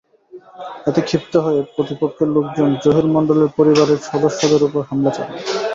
এতে 0.87 1.01
ক্ষিপ্ত 1.01 1.33
হয়ে 1.45 1.61
প্রতিপক্ষের 1.75 2.29
লোকজন 2.35 2.69
জহির 2.83 3.07
মণ্ডলের 3.07 3.49
পরিবারের 3.57 3.99
সদস্যদের 4.09 4.61
ওপর 4.67 4.81
হামলা 4.89 5.11
চালান। 5.11 5.37